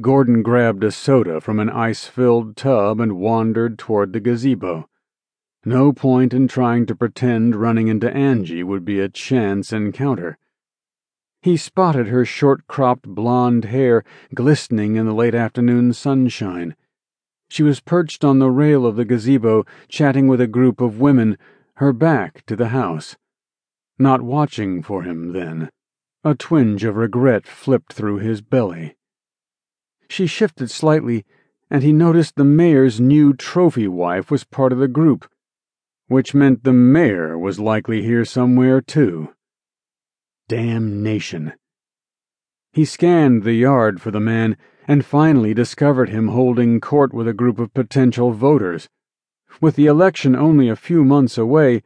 Gordon 0.00 0.42
grabbed 0.42 0.82
a 0.82 0.90
soda 0.90 1.40
from 1.40 1.60
an 1.60 1.70
ice 1.70 2.06
filled 2.06 2.56
tub 2.56 3.00
and 3.00 3.16
wandered 3.16 3.78
toward 3.78 4.12
the 4.12 4.18
gazebo. 4.18 4.88
No 5.64 5.92
point 5.92 6.34
in 6.34 6.48
trying 6.48 6.84
to 6.86 6.96
pretend 6.96 7.54
running 7.54 7.86
into 7.86 8.12
Angie 8.12 8.64
would 8.64 8.84
be 8.84 8.98
a 8.98 9.08
chance 9.08 9.72
encounter. 9.72 10.36
He 11.42 11.56
spotted 11.56 12.08
her 12.08 12.24
short 12.24 12.66
cropped 12.66 13.06
blonde 13.06 13.66
hair 13.66 14.02
glistening 14.34 14.96
in 14.96 15.06
the 15.06 15.14
late 15.14 15.34
afternoon 15.34 15.92
sunshine. 15.92 16.74
She 17.48 17.62
was 17.62 17.80
perched 17.80 18.24
on 18.24 18.40
the 18.40 18.50
rail 18.50 18.84
of 18.84 18.96
the 18.96 19.04
gazebo, 19.04 19.64
chatting 19.88 20.26
with 20.26 20.40
a 20.40 20.48
group 20.48 20.80
of 20.80 20.98
women, 20.98 21.38
her 21.74 21.92
back 21.92 22.44
to 22.46 22.56
the 22.56 22.70
house. 22.70 23.16
Not 23.98 24.22
watching 24.22 24.82
for 24.82 25.02
him, 25.02 25.32
then. 25.32 25.70
A 26.24 26.34
twinge 26.34 26.82
of 26.82 26.96
regret 26.96 27.46
flipped 27.46 27.92
through 27.92 28.18
his 28.18 28.40
belly. 28.40 28.96
She 30.14 30.28
shifted 30.28 30.70
slightly, 30.70 31.24
and 31.68 31.82
he 31.82 31.92
noticed 31.92 32.36
the 32.36 32.44
mayor's 32.44 33.00
new 33.00 33.34
trophy 33.34 33.88
wife 33.88 34.30
was 34.30 34.44
part 34.44 34.72
of 34.72 34.78
the 34.78 34.86
group, 34.86 35.28
which 36.06 36.36
meant 36.36 36.62
the 36.62 36.72
mayor 36.72 37.36
was 37.36 37.58
likely 37.58 38.00
here 38.02 38.24
somewhere, 38.24 38.80
too. 38.80 39.34
Damnation. 40.46 41.54
He 42.72 42.84
scanned 42.84 43.42
the 43.42 43.54
yard 43.54 44.00
for 44.00 44.12
the 44.12 44.20
man 44.20 44.56
and 44.86 45.04
finally 45.04 45.52
discovered 45.52 46.10
him 46.10 46.28
holding 46.28 46.80
court 46.80 47.12
with 47.12 47.26
a 47.26 47.34
group 47.34 47.58
of 47.58 47.74
potential 47.74 48.30
voters. 48.30 48.88
With 49.60 49.74
the 49.74 49.86
election 49.86 50.36
only 50.36 50.68
a 50.68 50.76
few 50.76 51.04
months 51.04 51.36
away, 51.36 51.82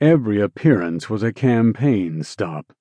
every 0.00 0.40
appearance 0.40 1.10
was 1.10 1.24
a 1.24 1.32
campaign 1.32 2.22
stop. 2.22 2.72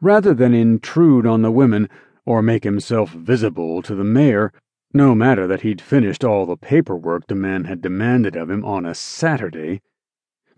Rather 0.00 0.32
than 0.32 0.54
intrude 0.54 1.26
on 1.26 1.42
the 1.42 1.50
women, 1.50 1.88
or 2.26 2.42
make 2.42 2.64
himself 2.64 3.10
visible 3.10 3.82
to 3.82 3.94
the 3.94 4.04
mayor, 4.04 4.52
no 4.92 5.14
matter 5.14 5.46
that 5.46 5.62
he'd 5.62 5.80
finished 5.80 6.24
all 6.24 6.46
the 6.46 6.56
paperwork 6.56 7.26
the 7.26 7.34
man 7.34 7.64
had 7.64 7.80
demanded 7.80 8.36
of 8.36 8.50
him 8.50 8.64
on 8.64 8.86
a 8.86 8.94
Saturday. 8.94 9.82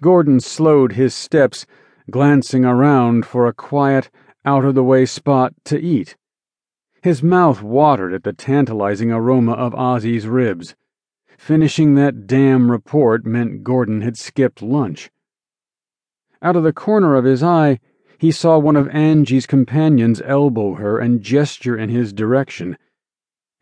Gordon 0.03 0.41
slowed 0.41 0.93
his 0.93 1.15
steps, 1.15 1.67
glancing 2.11 2.65
around 2.65 3.25
for 3.25 3.47
a 3.47 3.55
quiet, 3.55 4.11
out 4.45 4.65
of 4.65 4.75
the 4.75 4.85
way 4.85 5.07
spot 5.07 5.55
to 5.65 5.81
eat. 5.81 6.17
His 7.03 7.23
mouth 7.23 7.63
watered 7.63 8.13
at 8.13 8.25
the 8.25 8.33
tantalizing 8.33 9.11
aroma 9.11 9.53
of 9.53 9.75
Ozzy's 9.75 10.27
ribs. 10.27 10.75
Finishing 11.39 11.95
that 11.95 12.27
damn 12.27 12.71
report 12.71 13.25
meant 13.25 13.63
Gordon 13.63 14.01
had 14.03 14.17
skipped 14.17 14.63
lunch. 14.63 15.11
Out 16.43 16.57
of 16.57 16.63
the 16.63 16.73
corner 16.73 17.15
of 17.15 17.25
his 17.25 17.43
eye, 17.43 17.81
he 18.19 18.31
saw 18.31 18.59
one 18.59 18.77
of 18.77 18.89
Angie's 18.89 19.47
companions 19.47 20.23
elbow 20.25 20.75
her 20.75 20.99
and 20.99 21.23
gesture 21.23 21.77
in 21.77 21.89
his 21.89 22.13
direction. 22.13 22.79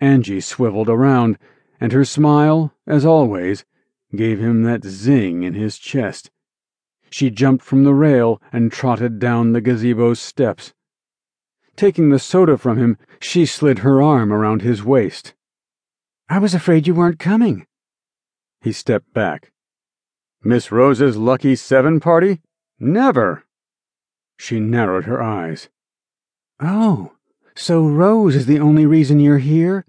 Angie 0.01 0.41
swiveled 0.41 0.89
around, 0.89 1.39
and 1.81 1.93
her 1.93 2.05
smile, 2.05 2.73
as 2.87 3.05
always, 3.05 3.65
gave 4.15 4.39
him 4.39 4.63
that 4.63 4.85
zing 4.85 5.43
in 5.43 5.55
his 5.55 5.79
chest. 5.79 6.31
She 7.11 7.31
jumped 7.31 7.65
from 7.65 7.85
the 7.85 7.95
rail 7.95 8.41
and 8.53 8.73
trotted 8.73 9.19
down 9.19 9.53
the 9.53 9.61
gazebo 9.61 10.15
steps. 10.15 10.73
Taking 11.77 12.11
the 12.11 12.19
soda 12.19 12.57
from 12.57 12.79
him, 12.79 12.99
she 13.21 13.47
slid 13.47 13.81
her 13.81 14.01
arm 14.01 14.33
around 14.33 14.63
his 14.63 14.85
waist. 14.85 15.35
I 16.29 16.39
was 16.39 16.55
afraid 16.55 16.87
you 16.87 16.95
weren't 16.95 17.19
coming. 17.19 17.67
He 18.61 18.73
stepped 18.73 19.13
back. 19.13 19.53
Miss 20.43 20.71
Rose's 20.71 21.17
lucky 21.17 21.57
seven 21.57 22.01
party? 22.01 22.41
Never! 22.79 23.45
She 24.45 24.61
narrowed 24.61 25.07
her 25.07 25.23
eyes. 25.23 25.71
Oh, 26.61 27.13
so 27.57 27.89
Rose 27.89 28.37
is 28.37 28.45
the 28.45 28.61
only 28.61 28.85
reason 28.85 29.19
you're 29.19 29.39
here? 29.39 29.87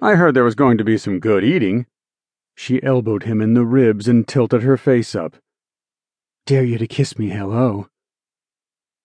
I 0.00 0.14
heard 0.14 0.34
there 0.34 0.44
was 0.44 0.54
going 0.54 0.78
to 0.78 0.84
be 0.84 0.96
some 0.96 1.18
good 1.18 1.42
eating. 1.42 1.84
She 2.54 2.80
elbowed 2.80 3.24
him 3.24 3.40
in 3.40 3.54
the 3.54 3.64
ribs 3.64 4.06
and 4.06 4.28
tilted 4.28 4.62
her 4.62 4.76
face 4.76 5.16
up. 5.16 5.34
Dare 6.46 6.62
you 6.62 6.78
to 6.78 6.86
kiss 6.86 7.18
me 7.18 7.30
hello. 7.30 7.88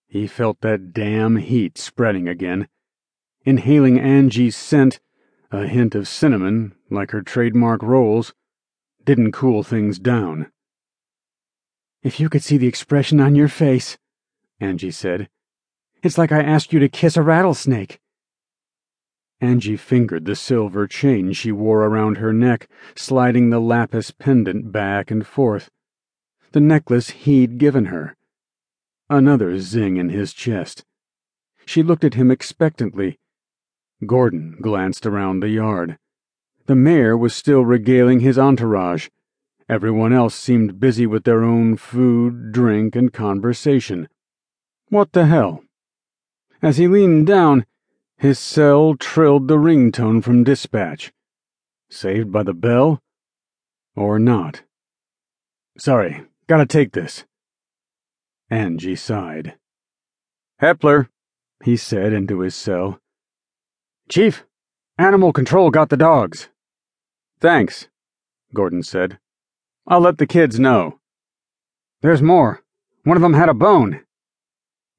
He 0.06 0.28
felt 0.28 0.62
that 0.62 0.94
damn 0.94 1.38
heat 1.38 1.80
spreading 1.80 2.28
again. 2.28 2.68
Inhaling 3.46 4.00
Angie's 4.00 4.56
scent, 4.56 5.00
a 5.52 5.66
hint 5.66 5.96
of 5.96 6.08
cinnamon, 6.08 6.76
like 6.92 7.10
her 7.10 7.24
trademark 7.24 7.82
rolls, 7.82 8.36
didn't 9.04 9.32
cool 9.32 9.64
things 9.64 9.98
down. 9.98 10.52
If 12.04 12.20
you 12.20 12.30
could 12.30 12.44
see 12.44 12.58
the 12.58 12.68
expression 12.68 13.20
on 13.20 13.34
your 13.34 13.48
face, 13.48 13.98
Angie 14.60 14.92
said. 14.92 15.30
It's 16.02 16.18
like 16.18 16.32
I 16.32 16.42
asked 16.42 16.74
you 16.74 16.80
to 16.80 16.90
kiss 16.90 17.16
a 17.16 17.22
rattlesnake. 17.22 18.00
Angie 19.40 19.78
fingered 19.78 20.26
the 20.26 20.36
silver 20.36 20.88
chain 20.88 21.34
she 21.34 21.52
wore 21.52 21.84
around 21.84 22.18
her 22.18 22.32
neck, 22.32 22.70
sliding 22.96 23.50
the 23.50 23.60
lapis 23.60 24.12
pendant 24.12 24.72
back 24.72 25.12
and 25.12 25.28
forth. 25.28 25.70
The 26.54 26.62
necklace 26.62 27.10
he'd 27.10 27.58
given 27.58 27.86
her. 27.86 28.16
Another 29.10 29.58
zing 29.60 29.98
in 29.98 30.10
his 30.10 30.34
chest. 30.34 30.86
She 31.66 31.84
looked 31.84 32.04
at 32.04 32.14
him 32.14 32.32
expectantly. 32.32 33.20
Gordon 34.06 34.58
glanced 34.62 35.06
around 35.06 35.40
the 35.40 35.50
yard. 35.50 35.98
The 36.66 36.76
mayor 36.76 37.18
was 37.18 37.34
still 37.34 37.66
regaling 37.66 38.22
his 38.22 38.40
entourage. 38.40 39.10
Everyone 39.68 40.14
else 40.14 40.36
seemed 40.36 40.80
busy 40.80 41.06
with 41.06 41.24
their 41.24 41.44
own 41.44 41.76
food, 41.76 42.52
drink, 42.52 42.96
and 42.96 43.12
conversation. 43.12 44.08
What 44.94 45.14
the 45.14 45.26
hell? 45.26 45.64
As 46.62 46.78
he 46.78 46.88
leaned 46.88 47.26
down, 47.26 47.66
his 48.16 48.38
cell 48.38 48.94
trilled 48.96 49.48
the 49.48 49.58
ringtone 49.58 50.24
from 50.24 50.44
dispatch. 50.44 51.12
Saved 51.90 52.32
by 52.32 52.44
the 52.44 52.54
bell? 52.54 53.02
Or 53.96 54.20
not? 54.20 54.62
Sorry, 55.80 56.28
gotta 56.46 56.68
take 56.68 56.92
this. 56.92 57.26
Angie 58.52 58.96
sighed. 58.96 59.56
Hepler, 60.62 61.10
he 61.64 61.76
said 61.76 62.14
into 62.14 62.42
his 62.42 62.54
cell. 62.54 63.00
Chief, 64.10 64.46
Animal 65.00 65.34
Control 65.34 65.72
got 65.72 65.90
the 65.90 65.98
dogs. 65.98 66.50
Thanks, 67.40 67.88
Gordon 68.54 68.84
said. 68.84 69.18
I'll 69.88 70.02
let 70.02 70.20
the 70.20 70.28
kids 70.28 70.60
know. 70.60 71.00
There's 72.04 72.22
more. 72.22 72.62
One 73.06 73.18
of 73.18 73.24
them 73.24 73.34
had 73.34 73.50
a 73.50 73.56
bone. 73.56 74.02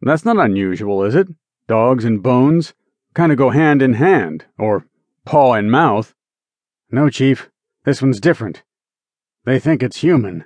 That's 0.05 0.25
not 0.27 0.37
unusual, 0.37 1.03
is 1.03 1.15
it? 1.15 1.29
Dogs 1.67 2.05
and 2.05 2.23
bones 2.23 2.75
kind 3.15 3.33
of 3.33 3.39
go 3.39 3.51
hand 3.51 3.81
in 3.81 3.95
hand, 3.95 4.45
or 4.59 4.87
paw 5.25 5.55
and 5.55 5.71
mouth. 5.71 6.15
No, 6.91 7.09
Chief, 7.09 7.49
this 7.85 8.03
one's 8.03 8.21
different. 8.21 8.63
They 9.47 9.59
think 9.59 9.83
it's 9.83 9.99
human. 9.99 10.45